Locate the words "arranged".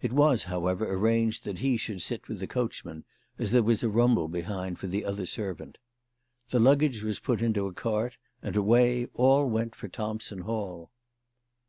0.88-1.42